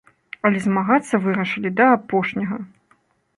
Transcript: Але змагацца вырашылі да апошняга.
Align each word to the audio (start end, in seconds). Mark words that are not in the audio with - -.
Але 0.47 0.61
змагацца 0.61 1.19
вырашылі 1.25 1.73
да 1.81 1.91
апошняга. 1.99 2.59